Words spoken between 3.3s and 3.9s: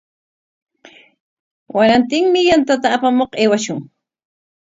aywashun.